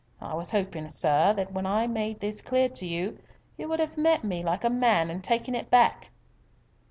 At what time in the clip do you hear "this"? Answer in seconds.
2.21-2.41